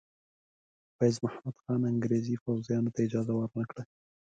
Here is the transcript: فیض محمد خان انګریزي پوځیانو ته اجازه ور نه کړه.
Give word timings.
فیض 0.97 1.15
محمد 1.25 1.55
خان 1.63 1.81
انګریزي 1.91 2.35
پوځیانو 2.43 2.93
ته 2.93 2.99
اجازه 3.07 3.33
ور 3.35 3.51
نه 3.59 3.65
کړه. 3.69 3.83